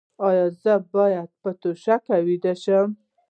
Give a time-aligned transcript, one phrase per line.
[0.27, 2.89] ایا زه باید په توشک ویده شم؟